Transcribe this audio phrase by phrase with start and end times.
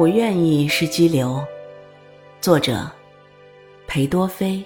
[0.00, 1.46] 我愿意是激流。
[2.40, 2.90] 作者：
[3.86, 4.64] 裴多菲。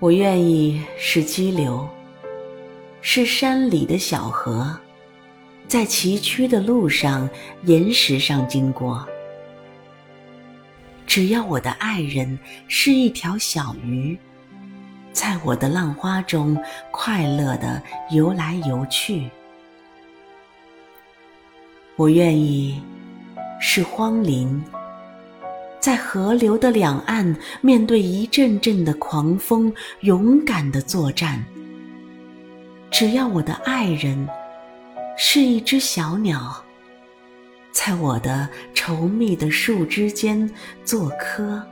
[0.00, 1.88] 我愿意是激流，
[3.02, 4.76] 是山里的小河，
[5.68, 7.30] 在崎岖的路上、
[7.66, 9.06] 岩石上经过。
[11.06, 14.18] 只要我的爱人是一条小鱼，
[15.12, 19.30] 在我的浪花中快乐地游来游去。
[21.96, 22.82] 我愿意
[23.60, 24.62] 是荒林，
[25.78, 31.44] 在河流的两岸，面对一阵阵的狂风，勇敢的作战。
[32.90, 34.28] 只要我的爱人
[35.16, 36.64] 是一只小鸟，
[37.72, 40.50] 在我的稠密的树枝间
[40.84, 41.62] 做科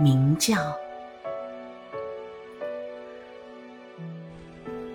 [0.00, 0.56] 鸣叫。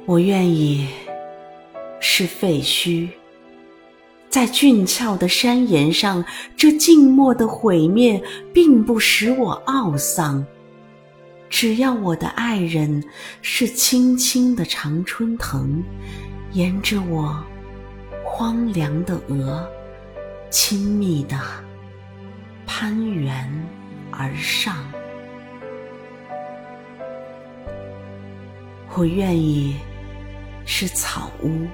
[0.06, 0.88] 我愿意
[2.00, 3.10] 是废墟。
[4.30, 6.24] 在俊俏的山岩上，
[6.56, 8.22] 这静默的毁灭
[8.54, 10.46] 并不使我懊丧。
[11.50, 13.04] 只要我的爱人
[13.42, 15.84] 是青青的常春藤，
[16.52, 17.44] 沿着我
[18.24, 19.68] 荒凉的额，
[20.52, 21.36] 亲密地
[22.68, 23.52] 攀援
[24.12, 24.78] 而上。
[28.96, 29.76] 我愿意
[30.66, 31.66] 是草屋。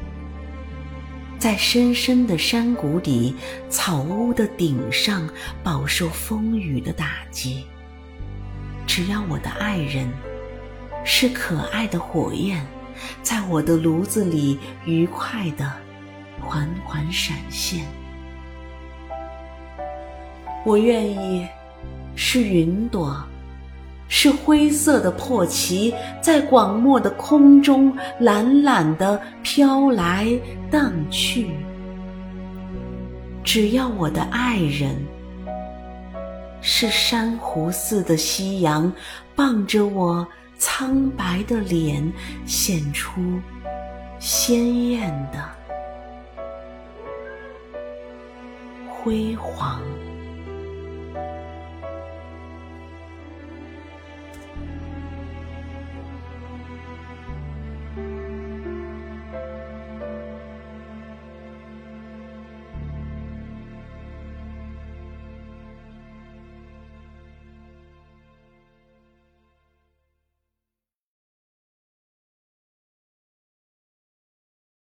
[1.46, 3.36] 在深深的山谷里，
[3.70, 5.30] 草屋的顶上
[5.64, 7.64] 饱受风雨的打击。
[8.88, 10.10] 只要我的爱人
[11.04, 12.66] 是可爱的火焰，
[13.22, 15.72] 在我的炉子里愉快地
[16.42, 17.86] 缓缓闪现。
[20.66, 21.48] 我愿意
[22.16, 23.24] 是云朵。
[24.08, 30.28] 是灰色的破旗，在广漠的空中懒懒地飘来
[30.70, 31.50] 荡去。
[33.44, 34.96] 只要我的爱人
[36.62, 38.92] 是珊瑚似的夕阳，
[39.36, 40.26] 傍着我
[40.58, 42.12] 苍白的脸，
[42.46, 43.22] 显出
[44.20, 45.40] 鲜艳的
[48.90, 49.82] 辉煌。